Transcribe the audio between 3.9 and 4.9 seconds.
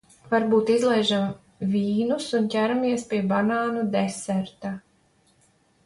deserta?